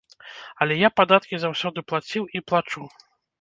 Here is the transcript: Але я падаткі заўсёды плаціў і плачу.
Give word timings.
Але 0.65 0.77
я 0.79 0.89
падаткі 1.01 1.39
заўсёды 1.43 1.79
плаціў 1.93 2.23
і 2.41 2.43
плачу. 2.49 2.89